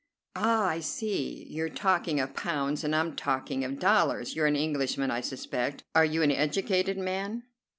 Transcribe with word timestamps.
"Ah, 0.35 0.65
I 0.65 0.79
see. 0.79 1.45
You're 1.47 1.69
talking 1.69 2.19
of 2.19 2.33
pounds, 2.35 2.83
and 2.83 2.95
I'm 2.95 3.15
talking 3.15 3.63
of 3.63 3.77
dollars. 3.77 4.35
You're 4.35 4.47
an 4.47 4.55
Englishman, 4.55 5.11
I 5.11 5.21
suspect. 5.21 5.83
Are 5.93 6.03
you 6.05 6.23
an 6.23 6.31
educated 6.31 6.97
man?" 6.97 7.43